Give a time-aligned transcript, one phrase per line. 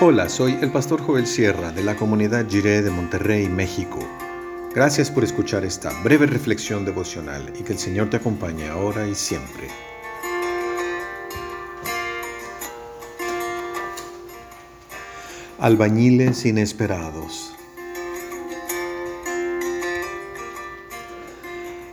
[0.00, 4.00] Hola, soy el pastor Joel Sierra de la comunidad Jiré de Monterrey, México.
[4.74, 9.14] Gracias por escuchar esta breve reflexión devocional y que el Señor te acompañe ahora y
[9.14, 9.68] siempre.
[15.60, 17.54] Albañiles inesperados.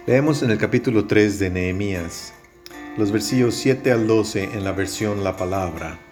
[0.08, 2.34] Leemos en el capítulo 3 de Nehemías,
[2.98, 6.11] los versículos 7 al 12 en la versión La Palabra.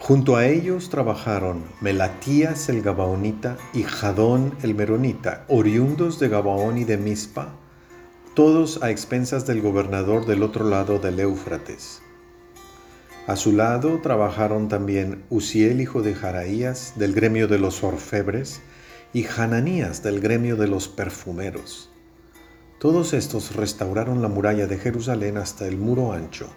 [0.00, 6.84] Junto a ellos trabajaron Melatías el Gabaonita y Jadón el Meronita, oriundos de Gabaón y
[6.84, 7.54] de Mizpa,
[8.34, 12.00] todos a expensas del gobernador del otro lado del Éufrates.
[13.26, 18.62] A su lado trabajaron también Uziel, hijo de Jaraías, del gremio de los orfebres,
[19.12, 21.90] y Hananías, del gremio de los perfumeros.
[22.78, 26.48] Todos estos restauraron la muralla de Jerusalén hasta el muro ancho.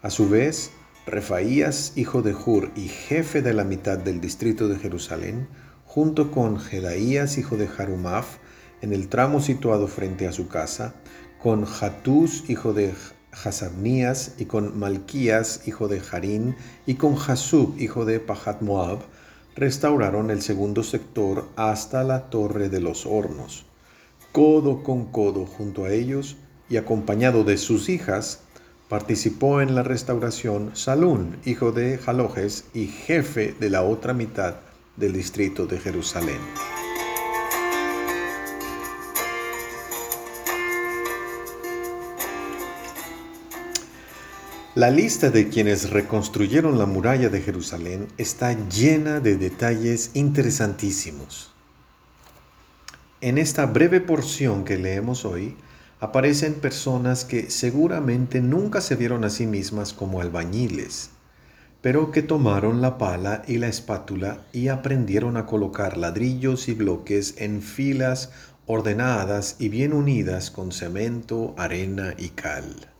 [0.00, 0.70] A su vez,
[1.06, 5.48] Refaías, hijo de Hur y jefe de la mitad del distrito de Jerusalén,
[5.84, 8.38] junto con Jedaías, hijo de Harumaf,
[8.80, 10.94] en el tramo situado frente a su casa,
[11.42, 12.94] con Hatús, hijo de
[13.32, 19.00] Hasabnías, y con Malquías, hijo de Harín, y con Jasub, hijo de Pahat Moab,
[19.54, 23.66] restauraron el segundo sector hasta la torre de los hornos
[24.34, 26.36] codo con codo junto a ellos
[26.68, 28.40] y acompañado de sus hijas,
[28.88, 34.56] participó en la restauración Salún, hijo de Jalojes y jefe de la otra mitad
[34.96, 36.38] del distrito de Jerusalén.
[44.74, 51.52] La lista de quienes reconstruyeron la muralla de Jerusalén está llena de detalles interesantísimos.
[53.20, 55.56] En esta breve porción que leemos hoy,
[56.04, 61.08] aparecen personas que seguramente nunca se vieron a sí mismas como albañiles,
[61.80, 67.36] pero que tomaron la pala y la espátula y aprendieron a colocar ladrillos y bloques
[67.38, 68.32] en filas
[68.66, 72.90] ordenadas y bien unidas con cemento, arena y cal.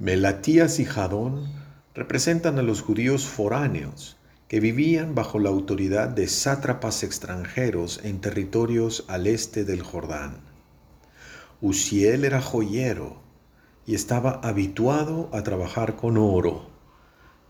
[0.00, 1.52] Melatías y Jadón
[1.94, 4.16] representan a los judíos foráneos,
[4.48, 10.51] que vivían bajo la autoridad de sátrapas extranjeros en territorios al este del Jordán.
[11.64, 13.18] Uziel era joyero
[13.86, 16.66] y estaba habituado a trabajar con oro.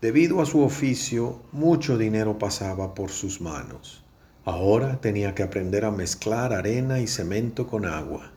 [0.01, 4.03] Debido a su oficio, mucho dinero pasaba por sus manos.
[4.45, 8.31] Ahora tenía que aprender a mezclar arena y cemento con agua.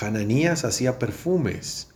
[0.00, 1.90] Hananías hacía perfumes.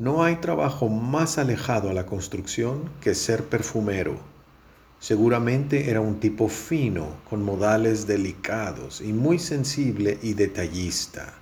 [0.00, 4.18] No hay trabajo más alejado a la construcción que ser perfumero.
[4.98, 11.38] Seguramente era un tipo fino, con modales delicados y muy sensible y detallista.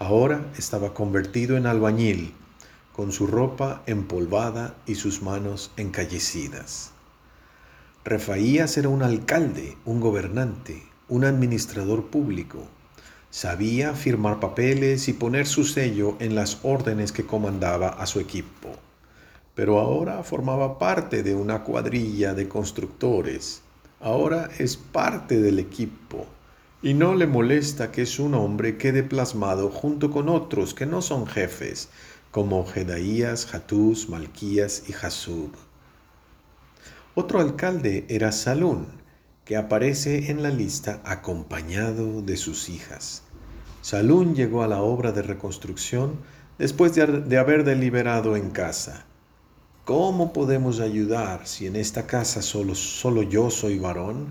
[0.00, 2.34] Ahora estaba convertido en albañil,
[2.92, 6.90] con su ropa empolvada y sus manos encallecidas.
[8.04, 12.66] Refaías era un alcalde, un gobernante, un administrador público.
[13.30, 18.74] Sabía firmar papeles y poner su sello en las órdenes que comandaba a su equipo
[19.60, 23.60] pero ahora formaba parte de una cuadrilla de constructores.
[24.00, 26.26] Ahora es parte del equipo
[26.82, 31.26] y no le molesta que su nombre quede plasmado junto con otros que no son
[31.26, 31.88] jefes,
[32.30, 35.50] como Jedaías, Hatús, Malquías y Jasub.
[37.14, 38.86] Otro alcalde era Salún,
[39.44, 43.22] que aparece en la lista acompañado de sus hijas.
[43.82, 46.20] Salún llegó a la obra de reconstrucción
[46.58, 49.06] después de, de haber deliberado en casa
[49.90, 54.28] ¿Cómo podemos ayudar si en esta casa solo, solo yo soy varón?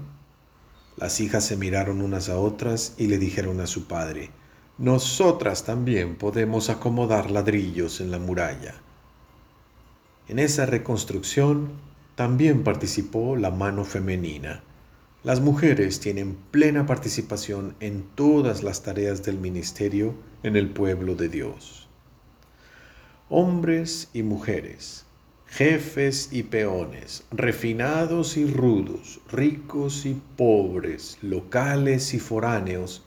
[1.00, 4.32] Las hijas se miraron unas a otras y le dijeron a su padre,
[4.78, 8.76] nosotras también podemos acomodar ladrillos en la muralla.
[10.28, 11.70] En esa reconstrucción
[12.16, 14.62] también participó la mano femenina.
[15.24, 21.30] Las mujeres tienen plena participación en todas las tareas del ministerio en el pueblo de
[21.30, 21.88] Dios.
[23.30, 25.06] Hombres y mujeres,
[25.50, 33.04] jefes y peones, refinados y rudos, ricos y pobres, locales y foráneos,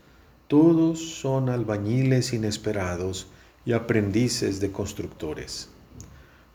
[0.48, 3.28] todos son albañiles inesperados
[3.64, 5.70] y aprendices de constructores.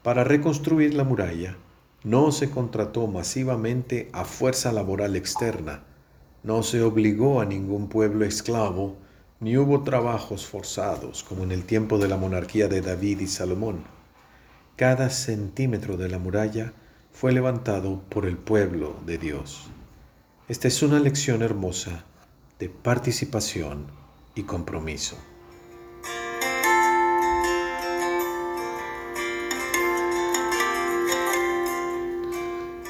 [0.04, 1.58] Para reconstruir la muralla,
[2.04, 5.84] no se contrató masivamente a fuerza laboral externa,
[6.44, 8.98] no se obligó a ningún pueblo esclavo,
[9.40, 13.97] ni hubo trabajos forzados como en el tiempo de la monarquía de David y Salomón
[14.78, 16.72] cada centímetro de la muralla
[17.12, 19.72] fue levantado por el pueblo de Dios.
[20.48, 22.04] Esta es una lección hermosa
[22.60, 23.88] de participación
[24.36, 25.18] y compromiso.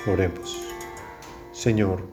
[0.05, 0.57] Oremos.
[1.53, 2.05] Señor,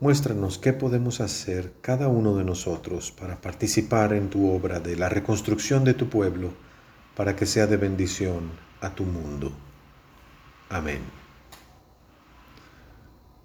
[0.00, 5.10] muéstranos qué podemos hacer cada uno de nosotros para participar en tu obra de la
[5.10, 6.54] reconstrucción de tu pueblo,
[7.14, 9.52] para que sea de bendición a tu mundo.
[10.68, 11.02] Amén.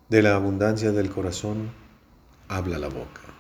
[0.10, 1.72] De la abundancia del corazón
[2.48, 3.35] habla la boca.